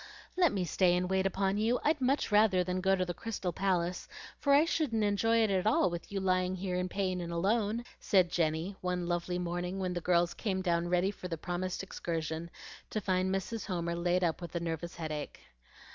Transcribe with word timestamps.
"Let 0.35 0.51
me 0.51 0.65
stay 0.65 0.97
and 0.97 1.07
wait 1.07 1.27
upon 1.27 1.57
you; 1.59 1.79
I'd 1.83 2.01
much 2.01 2.31
rather 2.31 2.63
than 2.63 2.81
go 2.81 2.95
to 2.95 3.05
the 3.05 3.13
Crystal 3.13 3.53
Palace, 3.53 4.07
for 4.39 4.51
I 4.51 4.65
shouldn't 4.65 5.03
enjoy 5.03 5.43
it 5.43 5.51
at 5.51 5.67
all 5.67 5.91
with 5.91 6.11
you 6.11 6.19
lying 6.19 6.55
here 6.55 6.75
in 6.75 6.89
pain 6.89 7.21
and 7.21 7.31
alone," 7.31 7.83
said 7.99 8.31
Jenny 8.31 8.75
one 8.81 9.05
lovely 9.05 9.37
morning 9.37 9.77
when 9.77 9.93
the 9.93 10.01
girls 10.01 10.33
came 10.33 10.63
down 10.63 10.87
ready 10.87 11.11
for 11.11 11.27
the 11.27 11.37
promised 11.37 11.83
excursion, 11.83 12.49
to 12.89 12.99
find 12.99 13.29
Mrs. 13.31 13.67
Homer 13.67 13.93
laid 13.95 14.23
up 14.23 14.41
with 14.41 14.55
a 14.55 14.59
nervous 14.59 14.95
headache. 14.95 15.39